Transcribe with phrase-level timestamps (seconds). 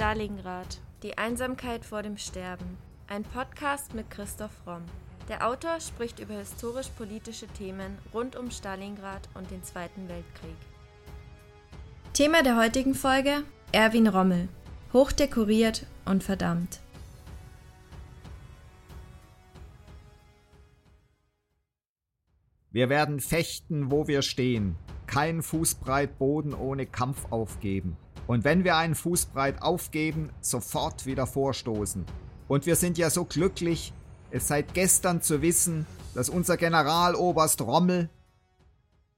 [0.00, 0.80] Stalingrad.
[1.02, 2.78] Die Einsamkeit vor dem Sterben.
[3.06, 4.80] Ein Podcast mit Christoph Romm.
[5.28, 10.56] Der Autor spricht über historisch-politische Themen rund um Stalingrad und den Zweiten Weltkrieg.
[12.14, 13.42] Thema der heutigen Folge:
[13.72, 14.48] Erwin Rommel.
[14.94, 16.80] Hochdekoriert und verdammt.
[22.70, 24.76] Wir werden fechten, wo wir stehen.
[25.06, 27.98] Kein Fußbreit Boden ohne Kampf aufgeben.
[28.30, 32.06] Und wenn wir einen Fußbreit aufgeben, sofort wieder vorstoßen.
[32.46, 33.92] Und wir sind ja so glücklich,
[34.30, 35.84] es seit gestern zu wissen,
[36.14, 38.08] dass unser Generaloberst Rommel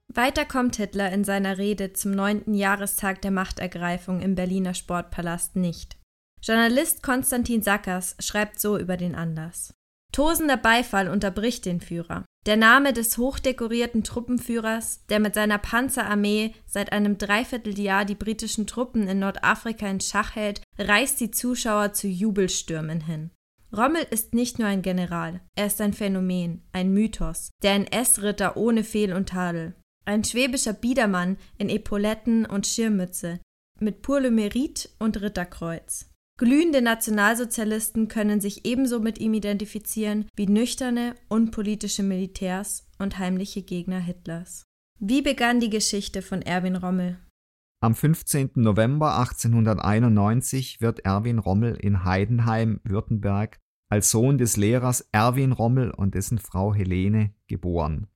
[0.07, 5.95] weiter kommt Hitler in seiner Rede zum neunten Jahrestag der Machtergreifung im Berliner Sportpalast nicht.
[6.41, 9.75] Journalist Konstantin Sackers schreibt so über den Anlass.
[10.11, 12.25] Tosender Beifall unterbricht den Führer.
[12.45, 19.07] Der Name des hochdekorierten Truppenführers, der mit seiner Panzerarmee seit einem Dreivierteljahr die britischen Truppen
[19.07, 23.31] in Nordafrika in Schach hält, reißt die Zuschauer zu Jubelstürmen hin.
[23.75, 28.83] Rommel ist nicht nur ein General, er ist ein Phänomen, ein Mythos, der NS-Ritter ohne
[28.83, 29.73] Fehl und Tadel.
[30.05, 33.39] Ein schwäbischer Biedermann in Epauletten und Schirmmütze,
[33.79, 36.12] mit Pour le Mérite und Ritterkreuz.
[36.37, 43.99] Glühende Nationalsozialisten können sich ebenso mit ihm identifizieren wie nüchterne, unpolitische Militärs und heimliche Gegner
[43.99, 44.63] Hitlers.
[44.99, 47.19] Wie begann die Geschichte von Erwin Rommel?
[47.81, 48.51] Am 15.
[48.55, 53.59] November 1891 wird Erwin Rommel in Heidenheim, Württemberg,
[53.89, 58.07] als Sohn des Lehrers Erwin Rommel und dessen Frau Helene geboren.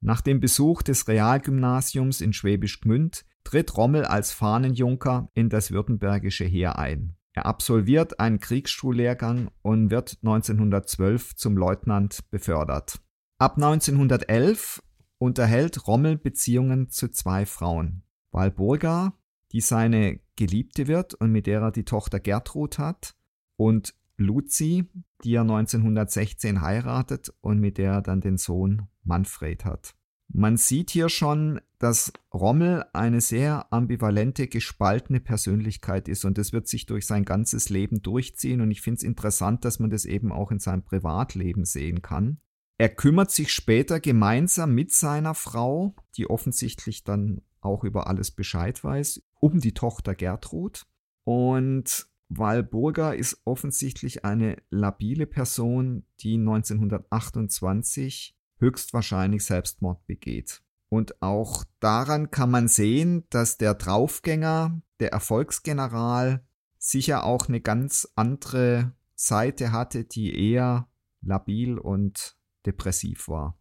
[0.00, 6.44] Nach dem Besuch des Realgymnasiums in Schwäbisch Gmünd tritt Rommel als Fahnenjunker in das württembergische
[6.44, 7.16] Heer ein.
[7.34, 13.00] Er absolviert einen Kriegsschullehrgang und wird 1912 zum Leutnant befördert.
[13.38, 14.80] Ab 1911
[15.18, 18.04] unterhält Rommel Beziehungen zu zwei Frauen.
[18.30, 19.18] Walburga,
[19.50, 23.16] die seine Geliebte wird und mit der er die Tochter Gertrud hat,
[23.56, 24.88] und Luzi,
[25.24, 29.94] die er 1916 heiratet und mit der er dann den Sohn Manfred hat.
[30.28, 36.66] Man sieht hier schon, dass Rommel eine sehr ambivalente, gespaltene Persönlichkeit ist und das wird
[36.66, 40.32] sich durch sein ganzes Leben durchziehen und ich finde es interessant, dass man das eben
[40.32, 42.38] auch in seinem Privatleben sehen kann.
[42.78, 48.82] Er kümmert sich später gemeinsam mit seiner Frau, die offensichtlich dann auch über alles Bescheid
[48.82, 50.86] weiß, um die Tochter Gertrud
[51.24, 60.62] und Walburga ist offensichtlich eine labile Person, die 1928 höchstwahrscheinlich Selbstmord begeht.
[60.88, 66.44] Und auch daran kann man sehen, dass der Draufgänger, der Erfolgsgeneral,
[66.78, 70.88] sicher auch eine ganz andere Seite hatte, die eher
[71.22, 73.58] labil und depressiv war.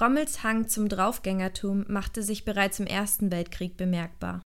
[0.00, 4.42] Rommels Hang zum Draufgängertum machte sich bereits im Ersten Weltkrieg bemerkbar.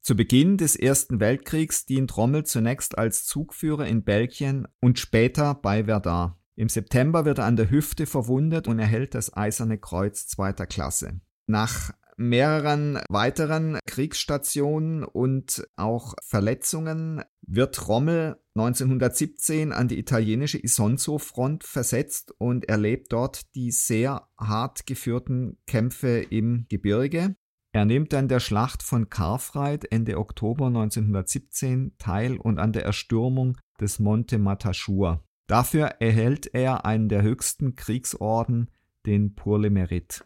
[0.00, 5.84] Zu Beginn des Ersten Weltkriegs dient Rommel zunächst als Zugführer in Belgien und später bei
[5.84, 6.34] Verdun.
[6.56, 11.20] Im September wird er an der Hüfte verwundet und erhält das Eiserne Kreuz zweiter Klasse.
[11.46, 22.34] Nach mehreren weiteren Kriegsstationen und auch Verletzungen wird Rommel 1917 an die italienische Isonzo-Front versetzt
[22.38, 27.36] und erlebt dort die sehr hart geführten Kämpfe im Gebirge.
[27.72, 33.58] Er nimmt an der Schlacht von Karfreid Ende Oktober 1917 teil und an der Erstürmung
[33.78, 35.25] des Monte Matashur.
[35.46, 38.70] Dafür erhält er einen der höchsten Kriegsorden,
[39.06, 40.22] den Pour le Mérite.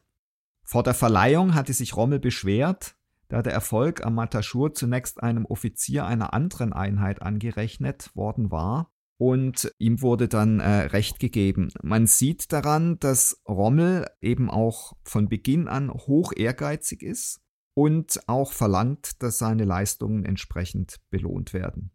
[0.63, 2.97] Vor der Verleihung hatte sich Rommel beschwert,
[3.29, 9.73] da der Erfolg am Matashur zunächst einem Offizier einer anderen Einheit angerechnet worden war und
[9.79, 11.69] ihm wurde dann äh, Recht gegeben.
[11.83, 17.41] Man sieht daran, dass Rommel eben auch von Beginn an hoch ehrgeizig ist
[17.75, 21.93] und auch verlangt, dass seine Leistungen entsprechend belohnt werden.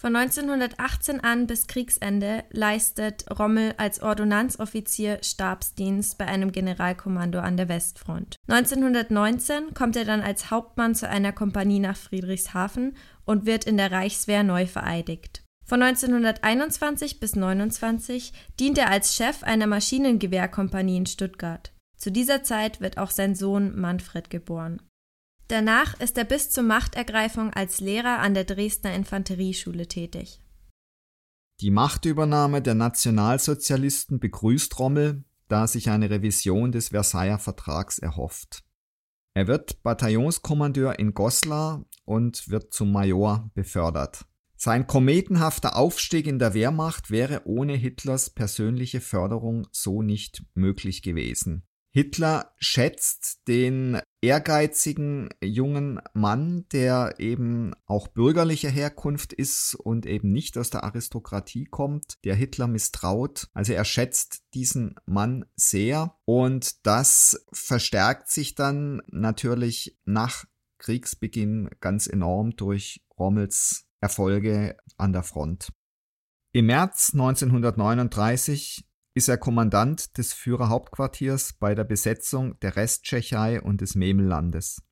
[0.00, 7.68] Von 1918 an bis Kriegsende leistet Rommel als Ordonnanzoffizier Stabsdienst bei einem Generalkommando an der
[7.68, 8.36] Westfront.
[8.48, 12.96] 1919 kommt er dann als Hauptmann zu einer Kompanie nach Friedrichshafen
[13.26, 15.42] und wird in der Reichswehr neu vereidigt.
[15.66, 21.74] Von 1921 bis 1929 dient er als Chef einer Maschinengewehrkompanie in Stuttgart.
[21.98, 24.80] Zu dieser Zeit wird auch sein Sohn Manfred geboren.
[25.50, 30.38] Danach ist er bis zur Machtergreifung als Lehrer an der Dresdner Infanterieschule tätig.
[31.60, 38.62] Die Machtübernahme der Nationalsozialisten begrüßt Rommel, da sich eine Revision des Versailler Vertrags erhofft.
[39.34, 44.26] Er wird Bataillonskommandeur in Goslar und wird zum Major befördert.
[44.54, 51.66] Sein kometenhafter Aufstieg in der Wehrmacht wäre ohne Hitlers persönliche Förderung so nicht möglich gewesen.
[51.92, 60.56] Hitler schätzt den ehrgeizigen jungen Mann, der eben auch bürgerlicher Herkunft ist und eben nicht
[60.56, 63.48] aus der Aristokratie kommt, der Hitler misstraut.
[63.54, 70.44] Also er schätzt diesen Mann sehr und das verstärkt sich dann natürlich nach
[70.78, 75.72] Kriegsbeginn ganz enorm durch Rommels Erfolge an der Front.
[76.52, 78.89] Im März 1939
[79.20, 84.82] ist er Kommandant des Führerhauptquartiers bei der Besetzung der Resttschechei und des Memellandes.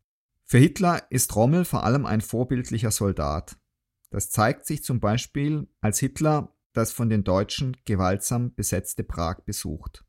[0.44, 3.56] Für Hitler ist Rommel vor allem ein vorbildlicher Soldat.
[4.10, 10.04] Das zeigt sich zum Beispiel, als Hitler das von den Deutschen gewaltsam besetzte Prag besucht.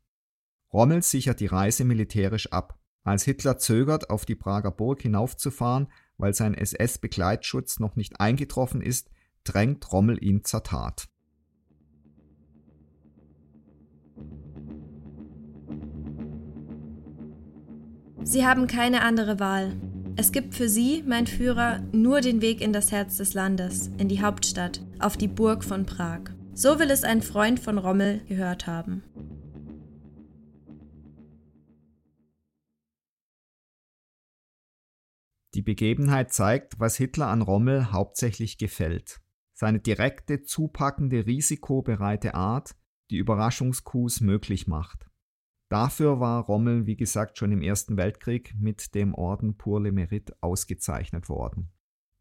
[0.70, 2.78] Rommel sichert die Reise militärisch ab.
[3.02, 5.88] Als Hitler zögert, auf die Prager Burg hinaufzufahren,
[6.18, 9.08] weil sein SS-Begleitschutz noch nicht eingetroffen ist,
[9.44, 11.08] drängt Rommel ihn zur Tat.
[18.22, 19.76] Sie haben keine andere Wahl.
[20.16, 24.08] Es gibt für Sie, mein Führer, nur den Weg in das Herz des Landes, in
[24.08, 26.20] die Hauptstadt, auf die Burg von Prag.
[26.52, 29.02] So will es ein Freund von Rommel gehört haben.
[35.54, 39.20] Die Begebenheit zeigt, was Hitler an Rommel hauptsächlich gefällt.
[39.54, 42.76] Seine direkte, zupackende, risikobereite Art,
[43.10, 45.09] die Überraschungskus möglich macht.
[45.70, 50.32] Dafür war Rommel, wie gesagt, schon im Ersten Weltkrieg mit dem Orden Pour le Mérite
[50.40, 51.70] ausgezeichnet worden.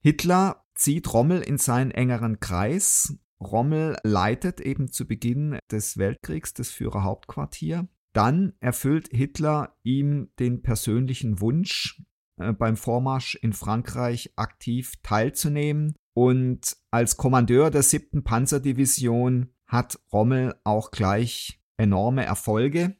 [0.01, 3.17] Hitler zieht Rommel in seinen engeren Kreis.
[3.41, 7.87] Rommel leitet eben zu Beginn des Weltkriegs das Führerhauptquartier.
[8.13, 12.03] Dann erfüllt Hitler ihm den persönlichen Wunsch,
[12.37, 15.95] äh, beim Vormarsch in Frankreich aktiv teilzunehmen.
[16.13, 18.23] Und als Kommandeur der 7.
[18.23, 22.98] Panzerdivision hat Rommel auch gleich enorme Erfolge.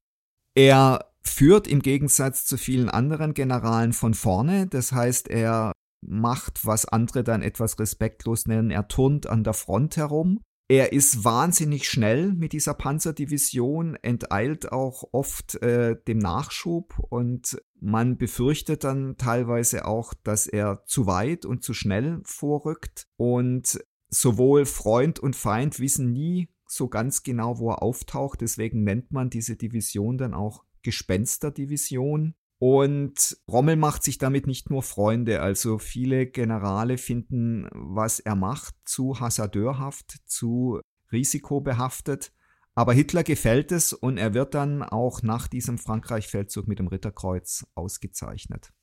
[0.59, 5.71] Er führt im Gegensatz zu vielen anderen Generalen von vorne, das heißt, er
[6.05, 10.41] macht, was andere dann etwas respektlos nennen, er turnt an der Front herum.
[10.67, 18.17] Er ist wahnsinnig schnell mit dieser Panzerdivision, enteilt auch oft äh, dem Nachschub und man
[18.17, 23.07] befürchtet dann teilweise auch, dass er zu weit und zu schnell vorrückt.
[23.15, 23.79] Und
[24.09, 28.41] sowohl Freund und Feind wissen nie so ganz genau, wo er auftaucht.
[28.41, 32.35] Deswegen nennt man diese Division dann auch Gespensterdivision.
[32.59, 38.75] Und Rommel macht sich damit nicht nur Freunde, also viele Generale finden, was er macht,
[38.83, 40.81] zu hasardeurhaft, zu
[41.11, 42.33] risikobehaftet.
[42.75, 47.65] Aber Hitler gefällt es und er wird dann auch nach diesem Frankreich-Feldzug mit dem Ritterkreuz
[47.75, 48.73] ausgezeichnet.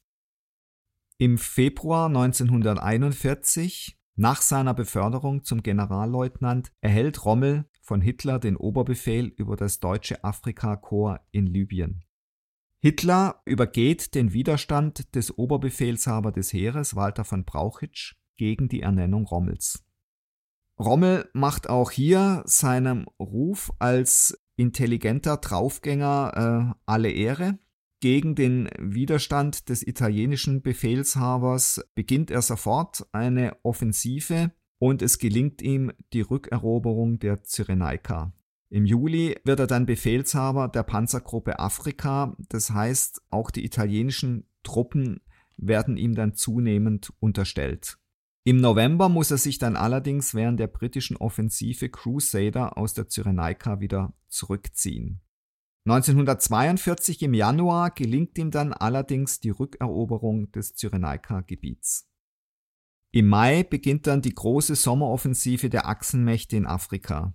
[1.19, 9.55] Im Februar 1941, nach seiner Beförderung zum Generalleutnant, erhält Rommel von Hitler den Oberbefehl über
[9.55, 12.03] das deutsche Afrikakorps in Libyen.
[12.83, 19.85] Hitler übergeht den Widerstand des Oberbefehlshaber des Heeres, Walter von Brauchitsch, gegen die Ernennung Rommels.
[20.81, 27.59] Rommel macht auch hier seinem Ruf als intelligenter Draufgänger äh, alle Ehre.
[28.01, 35.93] Gegen den Widerstand des italienischen Befehlshabers beginnt er sofort eine Offensive, und es gelingt ihm
[36.13, 38.33] die Rückeroberung der Cyrenaika.
[38.69, 45.21] Im Juli wird er dann Befehlshaber der Panzergruppe Afrika, das heißt auch die italienischen Truppen
[45.57, 47.99] werden ihm dann zunehmend unterstellt.
[48.45, 53.81] Im November muss er sich dann allerdings während der britischen Offensive Crusader aus der Cyrenaika
[53.81, 55.21] wieder zurückziehen.
[55.87, 62.09] 1942 im Januar gelingt ihm dann allerdings die Rückeroberung des Cyrenaika-Gebiets.
[63.17, 67.33] Im Mai beginnt dann die große Sommeroffensive der Achsenmächte in Afrika.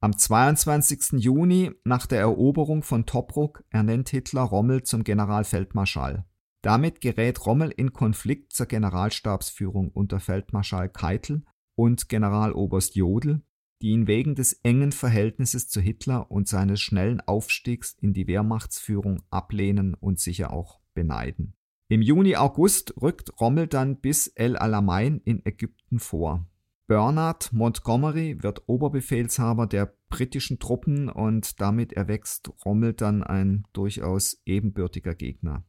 [0.00, 1.14] Am 22.
[1.20, 6.24] Juni, nach der Eroberung von Tobruk, ernennt Hitler Rommel zum Generalfeldmarschall.
[6.62, 11.42] Damit gerät Rommel in Konflikt zur Generalstabsführung unter Feldmarschall Keitel
[11.74, 13.42] und Generaloberst Jodl,
[13.82, 19.24] die ihn wegen des engen Verhältnisses zu Hitler und seines schnellen Aufstiegs in die Wehrmachtsführung
[19.30, 21.57] ablehnen und sicher auch beneiden.
[21.90, 26.46] Im Juni, August rückt Rommel dann bis El Alamein in Ägypten vor.
[26.86, 35.14] Bernard Montgomery wird Oberbefehlshaber der britischen Truppen und damit erwächst Rommel dann ein durchaus ebenbürtiger
[35.14, 35.64] Gegner.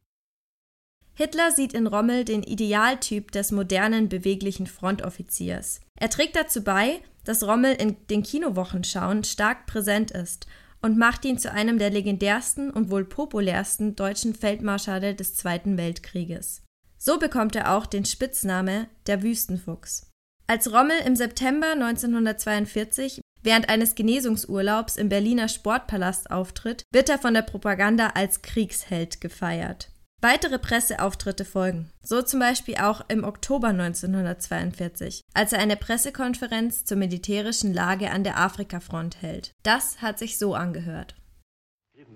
[1.14, 5.80] Hitler sieht in Rommel den Idealtyp des modernen, beweglichen Frontoffiziers.
[5.94, 10.46] Er trägt dazu bei, dass Rommel in den Kinowochenschauen stark präsent ist
[10.82, 16.62] und macht ihn zu einem der legendärsten und wohl populärsten deutschen Feldmarschale des Zweiten Weltkrieges.
[16.98, 20.10] So bekommt er auch den Spitzname der Wüstenfuchs.
[20.46, 27.34] Als Rommel im September 1942 während eines Genesungsurlaubs im Berliner Sportpalast auftritt, wird er von
[27.34, 29.89] der Propaganda als Kriegsheld gefeiert.
[30.22, 36.98] Weitere Presseauftritte folgen, so zum Beispiel auch im Oktober 1942, als er eine Pressekonferenz zur
[36.98, 39.54] militärischen Lage an der Afrikafront hält.
[39.62, 41.14] Das hat sich so angehört.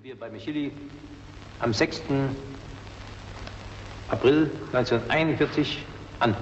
[0.03, 0.73] Wir bei Micheli
[1.61, 2.03] am 6.
[4.11, 5.87] April 1941
[6.19, 6.37] an.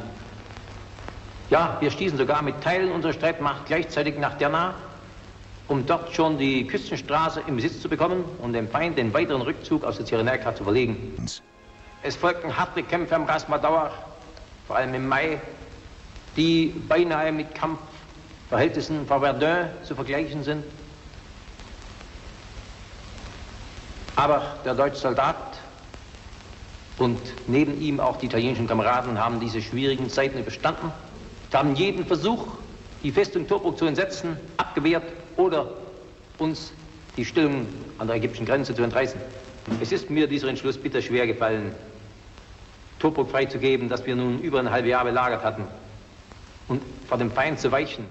[1.49, 4.75] Ja, wir stießen sogar mit Teilen unserer Streitmacht gleichzeitig nach Derna,
[5.69, 9.85] um dort schon die Küstenstraße im Besitz zu bekommen und dem Feind den weiteren Rückzug
[9.85, 11.15] aus der Cyrenäka zu verlegen.
[12.05, 13.93] Es folgten harte Kämpfe am Rasmadauer,
[14.67, 15.41] vor allem im Mai,
[16.37, 20.65] die beinahe mit Kampfverhältnissen vor Verdun zu vergleichen sind.
[24.17, 25.61] Aber der deutsche Soldat
[26.99, 30.93] und neben ihm auch die italienischen Kameraden haben diese schwierigen Zeiten überstanden,
[31.53, 32.47] haben jeden Versuch,
[33.03, 35.05] die Festung Tobruk zu entsetzen, abgewehrt
[35.37, 35.69] oder
[36.39, 36.73] uns
[37.17, 37.69] die Stellung
[37.99, 39.21] an der ägyptischen Grenze zu entreißen.
[39.81, 41.75] Es ist mir dieser Entschluss bitter schwer gefallen,
[43.03, 45.65] Tobruk freizugeben, das wir nun über ein halbes Jahr belagert hatten,
[46.69, 48.05] und vor dem Feind zu weichen.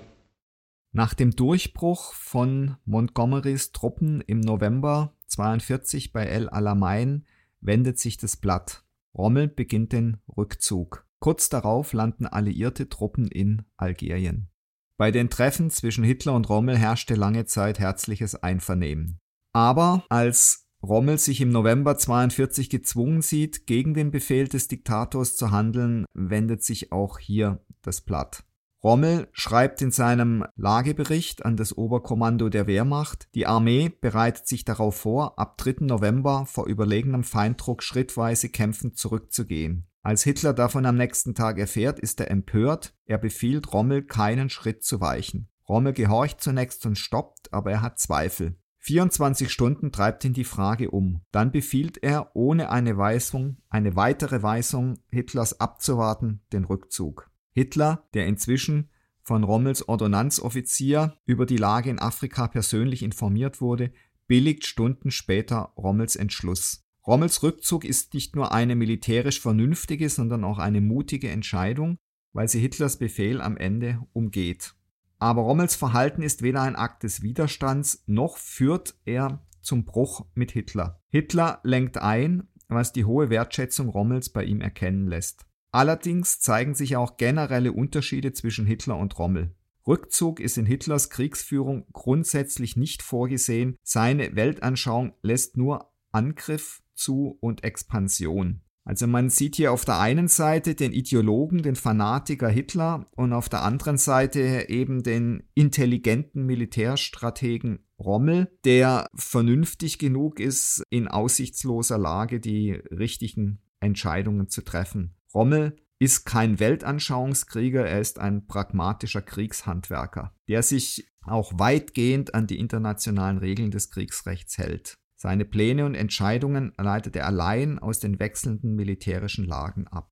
[0.91, 7.25] Nach dem Durchbruch von Montgomerys Truppen im November 42 bei El Alamein
[7.61, 8.83] wendet sich das Blatt.
[9.15, 11.07] Rommel beginnt den Rückzug.
[11.19, 14.49] Kurz darauf landen alliierte Truppen in Algerien.
[14.97, 19.21] Bei den Treffen zwischen Hitler und Rommel herrschte lange Zeit herzliches Einvernehmen.
[19.53, 25.51] Aber als Rommel sich im November 42 gezwungen sieht, gegen den Befehl des Diktators zu
[25.51, 28.43] handeln, wendet sich auch hier das Blatt.
[28.83, 34.95] Rommel schreibt in seinem Lagebericht an das Oberkommando der Wehrmacht, die Armee bereitet sich darauf
[34.95, 35.85] vor, ab 3.
[35.85, 39.85] November vor überlegenem Feinddruck schrittweise kämpfend zurückzugehen.
[40.01, 44.83] Als Hitler davon am nächsten Tag erfährt, ist er empört, er befiehlt Rommel keinen Schritt
[44.83, 45.47] zu weichen.
[45.69, 48.55] Rommel gehorcht zunächst und stoppt, aber er hat Zweifel.
[48.83, 51.21] 24 Stunden treibt ihn die Frage um.
[51.31, 57.29] Dann befiehlt er, ohne eine Weisung, eine weitere Weisung Hitlers abzuwarten, den Rückzug.
[57.51, 58.89] Hitler, der inzwischen
[59.21, 63.91] von Rommels Ordonnanzoffizier über die Lage in Afrika persönlich informiert wurde,
[64.25, 66.83] billigt Stunden später Rommels Entschluss.
[67.05, 71.97] Rommels Rückzug ist nicht nur eine militärisch vernünftige, sondern auch eine mutige Entscheidung,
[72.33, 74.73] weil sie Hitlers Befehl am Ende umgeht.
[75.21, 80.51] Aber Rommels Verhalten ist weder ein Akt des Widerstands, noch führt er zum Bruch mit
[80.51, 80.99] Hitler.
[81.09, 85.45] Hitler lenkt ein, was die hohe Wertschätzung Rommels bei ihm erkennen lässt.
[85.71, 89.55] Allerdings zeigen sich auch generelle Unterschiede zwischen Hitler und Rommel.
[89.85, 97.63] Rückzug ist in Hitlers Kriegsführung grundsätzlich nicht vorgesehen, seine Weltanschauung lässt nur Angriff zu und
[97.63, 98.61] Expansion.
[98.91, 103.47] Also man sieht hier auf der einen Seite den Ideologen, den Fanatiker Hitler und auf
[103.47, 112.41] der anderen Seite eben den intelligenten Militärstrategen Rommel, der vernünftig genug ist, in aussichtsloser Lage
[112.41, 115.15] die richtigen Entscheidungen zu treffen.
[115.33, 122.59] Rommel ist kein Weltanschauungskrieger, er ist ein pragmatischer Kriegshandwerker, der sich auch weitgehend an die
[122.59, 124.97] internationalen Regeln des Kriegsrechts hält.
[125.21, 130.09] Seine Pläne und Entscheidungen leitet er allein aus den wechselnden militärischen Lagen ab.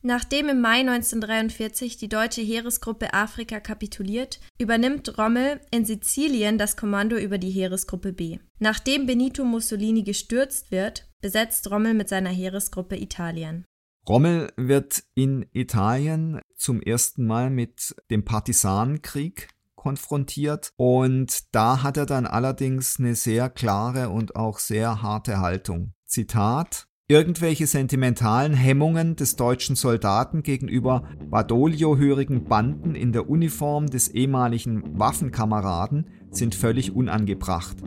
[0.00, 7.16] Nachdem im Mai 1943 die deutsche Heeresgruppe Afrika kapituliert, übernimmt Rommel in Sizilien das Kommando
[7.16, 8.38] über die Heeresgruppe B.
[8.60, 13.64] Nachdem Benito Mussolini gestürzt wird, besetzt Rommel mit seiner Heeresgruppe Italien.
[14.08, 19.48] Rommel wird in Italien zum ersten Mal mit dem Partisanenkrieg
[19.88, 20.72] konfrontiert.
[20.76, 25.94] Und da hat er dann allerdings eine sehr klare und auch sehr harte Haltung.
[26.04, 34.98] Zitat Irgendwelche sentimentalen Hemmungen des deutschen Soldaten gegenüber Badolio-hörigen Banden in der Uniform des ehemaligen
[34.98, 37.78] Waffenkameraden sind völlig unangebracht.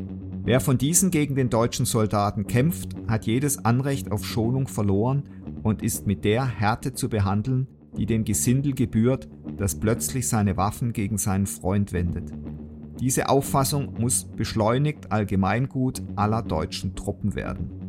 [0.43, 5.29] Wer von diesen gegen den deutschen Soldaten kämpft, hat jedes Anrecht auf Schonung verloren
[5.62, 7.67] und ist mit der Härte zu behandeln,
[7.98, 12.31] die dem Gesindel gebührt, das plötzlich seine Waffen gegen seinen Freund wendet.
[13.00, 17.81] Diese Auffassung muss beschleunigt Allgemeingut aller deutschen Truppen werden.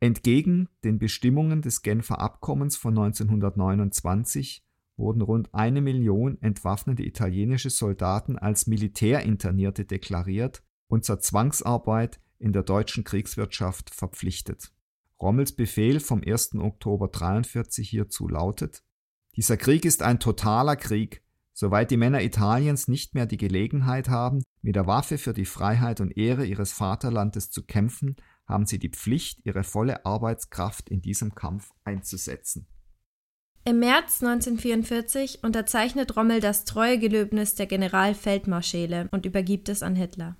[0.00, 4.64] Entgegen den Bestimmungen des Genfer Abkommens von 1929
[4.96, 12.62] wurden rund eine Million entwaffnete italienische Soldaten als Militärinternierte deklariert und zur Zwangsarbeit in der
[12.62, 14.72] deutschen Kriegswirtschaft verpflichtet.
[15.20, 16.54] Rommels Befehl vom 1.
[16.54, 18.82] Oktober 43 hierzu lautet,
[19.36, 21.22] dieser Krieg ist ein totaler Krieg,
[21.52, 26.00] soweit die Männer Italiens nicht mehr die Gelegenheit haben, mit der Waffe für die Freiheit
[26.00, 31.34] und Ehre ihres Vaterlandes zu kämpfen, haben sie die Pflicht, ihre volle Arbeitskraft in diesem
[31.34, 32.66] Kampf einzusetzen.
[33.64, 40.36] Im März 1944 unterzeichnet Rommel das Treuegelöbnis der Generalfeldmarschäle und übergibt es an Hitler.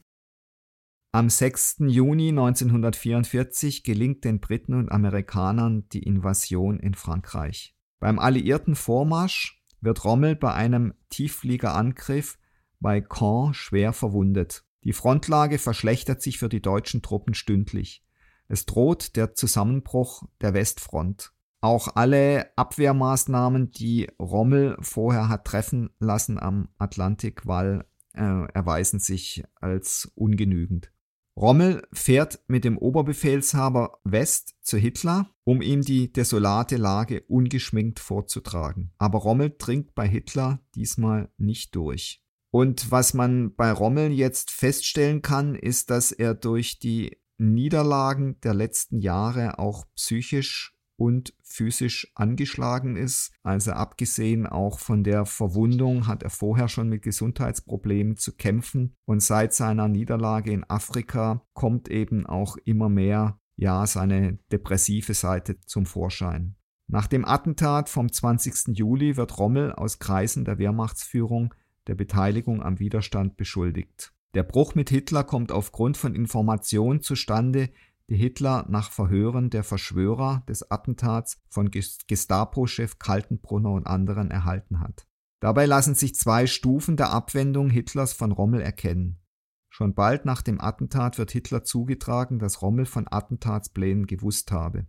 [1.12, 1.78] Am 6.
[1.88, 7.74] Juni 1944 gelingt den Briten und Amerikanern die Invasion in Frankreich.
[7.98, 12.38] Beim alliierten Vormarsch wird Rommel bei einem Tieffliegerangriff
[12.78, 14.64] bei Caen schwer verwundet.
[14.84, 18.04] Die Frontlage verschlechtert sich für die deutschen Truppen stündlich.
[18.46, 21.32] Es droht der Zusammenbruch der Westfront.
[21.60, 30.08] Auch alle Abwehrmaßnahmen, die Rommel vorher hat treffen lassen am Atlantikwall, äh, erweisen sich als
[30.14, 30.92] ungenügend.
[31.40, 38.92] Rommel fährt mit dem Oberbefehlshaber West zu Hitler, um ihm die desolate Lage ungeschminkt vorzutragen.
[38.98, 42.22] Aber Rommel dringt bei Hitler diesmal nicht durch.
[42.50, 48.52] Und was man bei Rommel jetzt feststellen kann, ist, dass er durch die Niederlagen der
[48.52, 53.32] letzten Jahre auch psychisch und physisch angeschlagen ist.
[53.42, 59.22] Also abgesehen auch von der Verwundung hat er vorher schon mit Gesundheitsproblemen zu kämpfen und
[59.22, 65.86] seit seiner Niederlage in Afrika kommt eben auch immer mehr ja seine depressive Seite zum
[65.86, 66.56] Vorschein.
[66.86, 68.76] Nach dem Attentat vom 20.
[68.76, 71.54] Juli wird Rommel aus Kreisen der Wehrmachtsführung
[71.86, 74.12] der Beteiligung am Widerstand beschuldigt.
[74.34, 77.70] Der Bruch mit Hitler kommt aufgrund von Informationen zustande,
[78.10, 85.06] die Hitler nach Verhören der Verschwörer des Attentats von Gestapo-Chef Kaltenbrunner und anderen erhalten hat.
[85.38, 89.20] Dabei lassen sich zwei Stufen der Abwendung Hitlers von Rommel erkennen.
[89.68, 94.86] Schon bald nach dem Attentat wird Hitler zugetragen, dass Rommel von Attentatsplänen gewusst habe.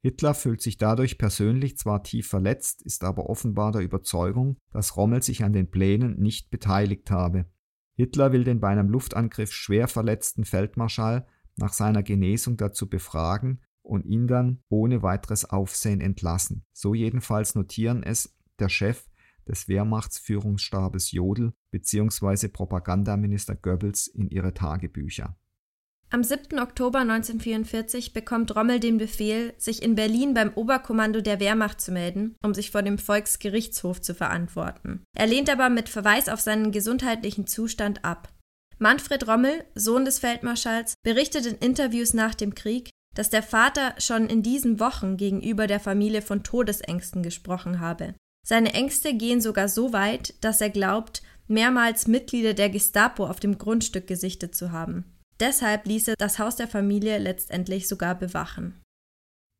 [0.00, 5.22] Hitler fühlt sich dadurch persönlich zwar tief verletzt, ist aber offenbar der Überzeugung, dass Rommel
[5.22, 7.44] sich an den Plänen nicht beteiligt habe.
[7.94, 11.26] Hitler will den bei einem Luftangriff schwer verletzten Feldmarschall
[11.56, 16.64] nach seiner Genesung dazu befragen und ihn dann ohne weiteres Aufsehen entlassen.
[16.72, 19.06] So jedenfalls notieren es der Chef
[19.46, 22.48] des Wehrmachtsführungsstabes Jodl bzw.
[22.48, 25.36] Propagandaminister Goebbels in ihre Tagebücher.
[26.10, 26.60] Am 7.
[26.60, 32.36] Oktober 1944 bekommt Rommel den Befehl, sich in Berlin beim Oberkommando der Wehrmacht zu melden,
[32.42, 35.02] um sich vor dem Volksgerichtshof zu verantworten.
[35.16, 38.28] Er lehnt aber mit Verweis auf seinen gesundheitlichen Zustand ab.
[38.78, 44.26] Manfred Rommel, Sohn des Feldmarschalls, berichtet in Interviews nach dem Krieg, dass der Vater schon
[44.26, 48.14] in diesen Wochen gegenüber der Familie von Todesängsten gesprochen habe.
[48.46, 53.58] Seine Ängste gehen sogar so weit, dass er glaubt, mehrmals Mitglieder der Gestapo auf dem
[53.58, 55.04] Grundstück gesichtet zu haben.
[55.40, 58.80] Deshalb ließ er das Haus der Familie letztendlich sogar bewachen.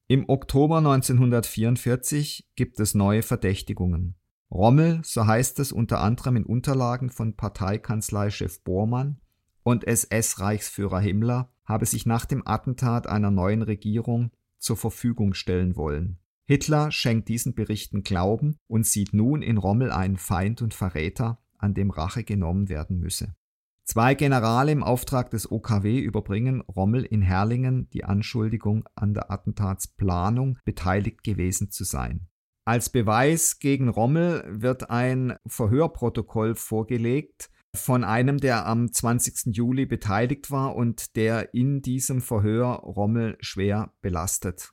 [0.07, 4.17] Im Oktober 1944 gibt es neue Verdächtigungen.
[4.55, 9.21] Rommel, so heißt es unter anderem in Unterlagen von Parteikanzleichef Bormann
[9.65, 16.21] und SS-Reichsführer Himmler, habe sich nach dem Attentat einer neuen Regierung zur Verfügung stellen wollen.
[16.45, 21.75] Hitler schenkt diesen Berichten Glauben und sieht nun in Rommel einen Feind und Verräter, an
[21.75, 23.35] dem Rache genommen werden müsse.
[23.83, 30.59] Zwei Generale im Auftrag des OKW überbringen Rommel in Herrlingen die Anschuldigung, an der Attentatsplanung
[30.65, 32.29] beteiligt gewesen zu sein.
[32.67, 39.55] Als Beweis gegen Rommel wird ein Verhörprotokoll vorgelegt von einem, der am 20.
[39.55, 44.73] Juli beteiligt war und der in diesem Verhör Rommel schwer belastet.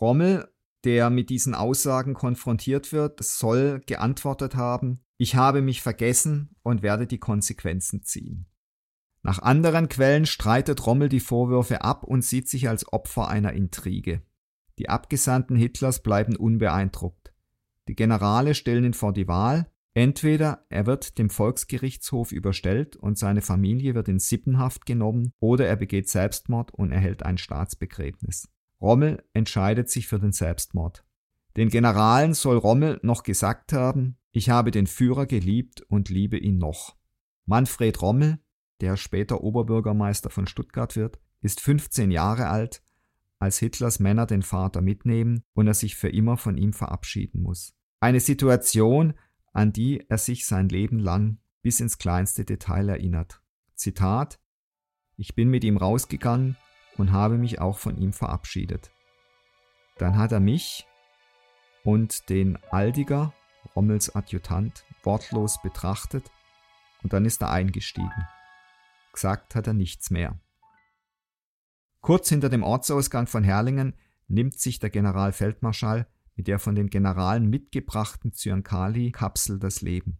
[0.00, 0.48] Rommel,
[0.84, 7.06] der mit diesen Aussagen konfrontiert wird, soll geantwortet haben, ich habe mich vergessen und werde
[7.06, 8.46] die Konsequenzen ziehen.
[9.22, 14.22] Nach anderen Quellen streitet Rommel die Vorwürfe ab und sieht sich als Opfer einer Intrige.
[14.78, 17.32] Die Abgesandten Hitlers bleiben unbeeindruckt.
[17.88, 23.42] Die Generale stellen ihn vor die Wahl, entweder er wird dem Volksgerichtshof überstellt und seine
[23.42, 28.48] Familie wird in Sippenhaft genommen, oder er begeht Selbstmord und erhält ein Staatsbegräbnis.
[28.80, 31.04] Rommel entscheidet sich für den Selbstmord.
[31.56, 36.58] Den Generalen soll Rommel noch gesagt haben, ich habe den Führer geliebt und liebe ihn
[36.58, 36.96] noch.
[37.46, 38.40] Manfred Rommel,
[38.80, 42.82] der später Oberbürgermeister von Stuttgart wird, ist 15 Jahre alt
[43.44, 47.74] als Hitlers Männer den Vater mitnehmen und er sich für immer von ihm verabschieden muss.
[48.00, 49.12] Eine Situation,
[49.52, 53.42] an die er sich sein Leben lang bis ins kleinste Detail erinnert.
[53.74, 54.40] Zitat
[55.16, 56.56] Ich bin mit ihm rausgegangen
[56.96, 58.90] und habe mich auch von ihm verabschiedet.
[59.98, 60.86] Dann hat er mich
[61.84, 63.34] und den Aldiger,
[63.76, 66.30] Rommels Adjutant, wortlos betrachtet
[67.02, 68.26] und dann ist er eingestiegen.
[69.12, 70.40] Gesagt hat er nichts mehr.
[72.04, 73.94] Kurz hinter dem Ortsausgang von Herrlingen
[74.28, 80.18] nimmt sich der Generalfeldmarschall mit der von den Generalen mitgebrachten Zyankali-Kapsel das Leben.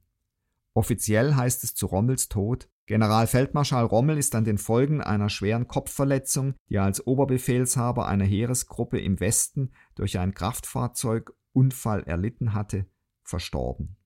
[0.72, 6.54] Offiziell heißt es zu Rommels Tod, Generalfeldmarschall Rommel ist an den Folgen einer schweren Kopfverletzung,
[6.70, 12.86] die er als Oberbefehlshaber einer Heeresgruppe im Westen durch ein Kraftfahrzeug Unfall erlitten hatte,
[13.24, 13.98] verstorben.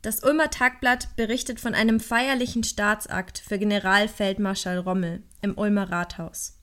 [0.00, 6.62] Das Ulmer Tagblatt berichtet von einem feierlichen Staatsakt für Generalfeldmarschall Rommel im Ulmer Rathaus.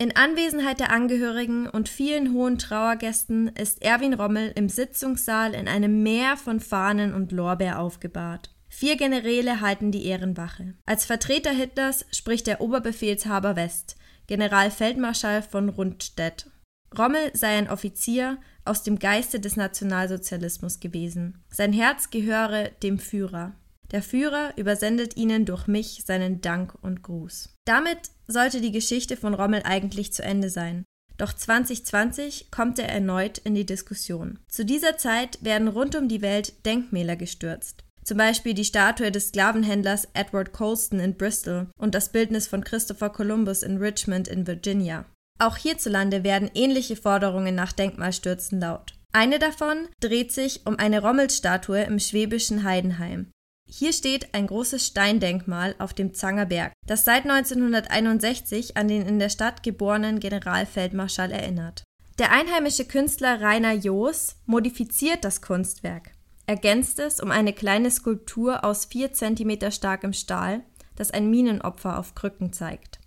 [0.00, 6.04] In Anwesenheit der Angehörigen und vielen hohen Trauergästen ist Erwin Rommel im Sitzungssaal in einem
[6.04, 8.54] Meer von Fahnen und Lorbeer aufgebahrt.
[8.68, 10.74] Vier Generäle halten die Ehrenwache.
[10.86, 13.96] Als Vertreter Hitlers spricht der Oberbefehlshaber West,
[14.28, 16.48] Generalfeldmarschall von Rundstedt.
[16.96, 21.42] Rommel sei ein Offizier aus dem Geiste des Nationalsozialismus gewesen.
[21.50, 23.56] Sein Herz gehöre dem Führer.
[23.90, 27.57] Der Führer übersendet ihnen durch mich seinen Dank und Gruß.
[27.68, 30.86] Damit sollte die Geschichte von Rommel eigentlich zu Ende sein.
[31.18, 34.38] Doch 2020 kommt er erneut in die Diskussion.
[34.48, 37.84] Zu dieser Zeit werden rund um die Welt Denkmäler gestürzt.
[38.04, 43.10] Zum Beispiel die Statue des Sklavenhändlers Edward Colston in Bristol und das Bildnis von Christopher
[43.10, 45.04] Columbus in Richmond in Virginia.
[45.38, 48.94] Auch hierzulande werden ähnliche Forderungen nach Denkmalstürzen laut.
[49.12, 53.30] Eine davon dreht sich um eine Rommelstatue im schwäbischen Heidenheim.
[53.70, 59.18] Hier steht ein großes Steindenkmal auf dem Zanger Berg, das seit 1961 an den in
[59.18, 61.84] der Stadt geborenen Generalfeldmarschall erinnert.
[62.18, 66.12] Der einheimische Künstler Rainer Joos modifiziert das Kunstwerk,
[66.46, 70.64] ergänzt es um eine kleine Skulptur aus 4 cm starkem Stahl,
[70.96, 73.00] das ein Minenopfer auf Krücken zeigt.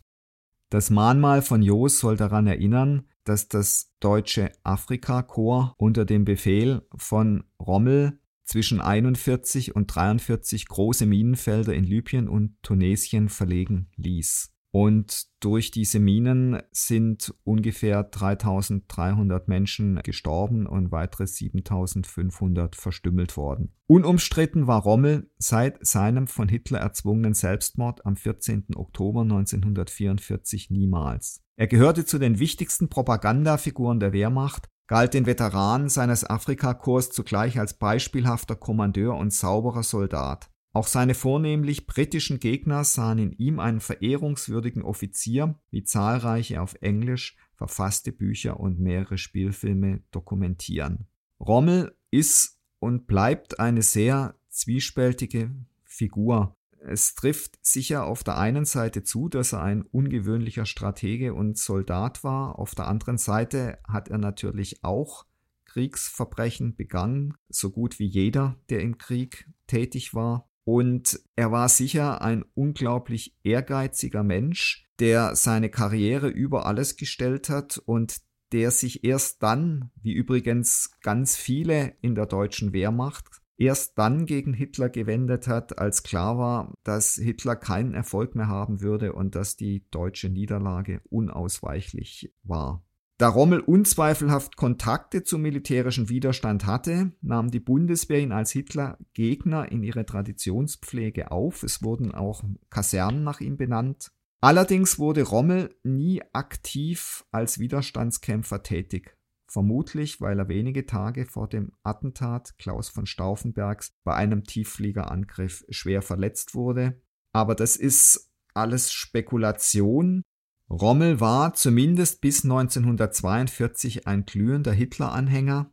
[0.69, 7.43] Das Mahnmal von Joos soll daran erinnern, dass das deutsche Afrikakorps unter dem Befehl von
[7.59, 8.20] Rommel
[8.51, 14.51] zwischen 41 und 43 große Minenfelder in Libyen und Tunesien verlegen ließ.
[14.71, 23.73] Und durch diese Minen sind ungefähr 3300 Menschen gestorben und weitere 7500 verstümmelt worden.
[23.87, 28.75] Unumstritten war Rommel seit seinem von Hitler erzwungenen Selbstmord am 14.
[28.75, 31.41] Oktober 1944 niemals.
[31.55, 37.75] Er gehörte zu den wichtigsten Propagandafiguren der Wehrmacht, galt den Veteranen seines Afrikakorps zugleich als
[37.75, 40.51] beispielhafter Kommandeur und sauberer Soldat.
[40.73, 47.37] Auch seine vornehmlich britischen Gegner sahen in ihm einen verehrungswürdigen Offizier, wie zahlreiche auf Englisch
[47.55, 51.07] verfasste Bücher und mehrere Spielfilme dokumentieren.
[51.39, 56.57] Rommel ist und bleibt eine sehr zwiespältige Figur.
[56.83, 62.23] Es trifft sicher auf der einen Seite zu, dass er ein ungewöhnlicher Stratege und Soldat
[62.23, 65.25] war, auf der anderen Seite hat er natürlich auch
[65.65, 70.49] Kriegsverbrechen begangen, so gut wie jeder, der im Krieg tätig war.
[70.63, 77.77] Und er war sicher ein unglaublich ehrgeiziger Mensch, der seine Karriere über alles gestellt hat
[77.77, 78.17] und
[78.51, 84.53] der sich erst dann, wie übrigens ganz viele in der deutschen Wehrmacht, erst dann gegen
[84.53, 89.55] Hitler gewendet hat, als klar war, dass Hitler keinen Erfolg mehr haben würde und dass
[89.55, 92.83] die deutsche Niederlage unausweichlich war.
[93.19, 99.83] Da Rommel unzweifelhaft Kontakte zum militärischen Widerstand hatte, nahm die Bundeswehr ihn als Hitler-Gegner in
[99.83, 101.61] ihre Traditionspflege auf.
[101.61, 104.11] Es wurden auch Kasernen nach ihm benannt.
[104.39, 109.15] Allerdings wurde Rommel nie aktiv als Widerstandskämpfer tätig.
[109.51, 116.01] Vermutlich, weil er wenige Tage vor dem Attentat Klaus von Stauffenbergs bei einem Tieffliegerangriff schwer
[116.01, 117.01] verletzt wurde.
[117.33, 120.23] Aber das ist alles Spekulation.
[120.69, 125.69] Rommel war zumindest bis 1942 ein glühender Hitler-Anhänger.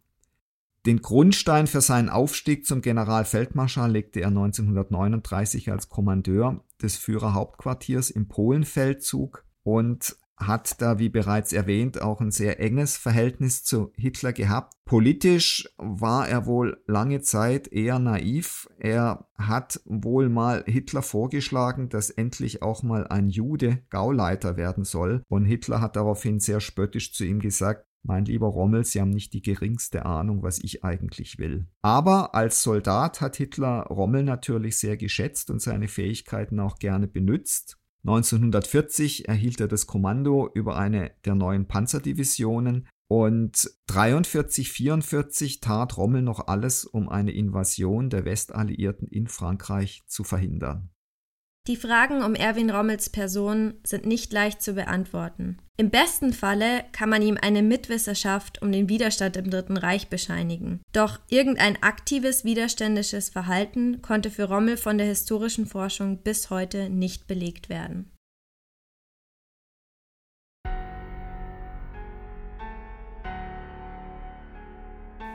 [0.84, 8.26] Den Grundstein für seinen Aufstieg zum Generalfeldmarschall legte er 1939 als Kommandeur des Führerhauptquartiers im
[8.26, 14.74] Polenfeldzug und hat da, wie bereits erwähnt, auch ein sehr enges Verhältnis zu Hitler gehabt.
[14.84, 18.68] Politisch war er wohl lange Zeit eher naiv.
[18.78, 25.22] Er hat wohl mal Hitler vorgeschlagen, dass endlich auch mal ein Jude Gauleiter werden soll.
[25.28, 29.34] Und Hitler hat daraufhin sehr spöttisch zu ihm gesagt, mein lieber Rommel, Sie haben nicht
[29.34, 31.66] die geringste Ahnung, was ich eigentlich will.
[31.82, 37.78] Aber als Soldat hat Hitler Rommel natürlich sehr geschätzt und seine Fähigkeiten auch gerne benützt.
[38.08, 46.22] 1940 erhielt er das Kommando über eine der neuen Panzerdivisionen und 43, 44 tat Rommel
[46.22, 50.90] noch alles, um eine Invasion der Westalliierten in Frankreich zu verhindern.
[51.68, 55.58] Die Fragen um Erwin Rommels Person sind nicht leicht zu beantworten.
[55.76, 60.80] Im besten Falle kann man ihm eine Mitwisserschaft um den Widerstand im Dritten Reich bescheinigen.
[60.94, 67.26] Doch irgendein aktives widerständisches Verhalten konnte für Rommel von der historischen Forschung bis heute nicht
[67.26, 68.10] belegt werden.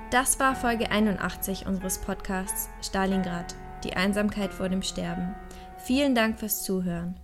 [0.10, 5.36] Das war Folge 81 unseres Podcasts Stalingrad, die Einsamkeit vor dem Sterben.
[5.84, 7.20] Vielen Dank fürs Zuhören.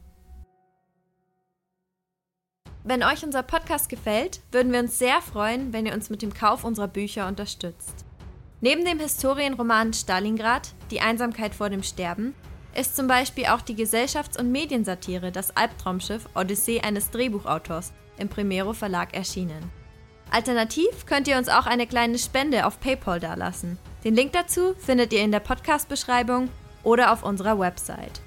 [2.84, 6.34] Wenn euch unser Podcast gefällt, würden wir uns sehr freuen, wenn ihr uns mit dem
[6.34, 8.04] Kauf unserer Bücher unterstützt.
[8.60, 12.36] Neben dem Historienroman Stalingrad, Die Einsamkeit vor dem Sterben,
[12.76, 18.74] ist zum Beispiel auch die Gesellschafts- und Mediensatire Das Albtraumschiff Odyssee eines Drehbuchautors im Primero
[18.74, 19.72] Verlag erschienen.
[20.32, 23.80] Alternativ könnt ihr uns auch eine kleine Spende auf PayPal dalassen.
[24.04, 26.50] Den Link dazu findet ihr in der Podcast-Beschreibung
[26.84, 28.22] oder auf unserer Website.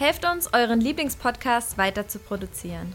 [0.00, 2.94] Helft uns, euren Lieblingspodcast weiter zu produzieren.